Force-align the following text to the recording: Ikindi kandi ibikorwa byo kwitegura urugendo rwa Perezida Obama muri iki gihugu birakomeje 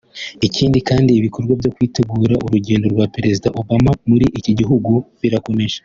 Ikindi 0.47 0.77
kandi 0.89 1.11
ibikorwa 1.19 1.53
byo 1.59 1.71
kwitegura 1.75 2.35
urugendo 2.45 2.85
rwa 2.93 3.05
Perezida 3.15 3.47
Obama 3.61 3.91
muri 4.09 4.25
iki 4.39 4.51
gihugu 4.59 4.91
birakomeje 5.23 5.77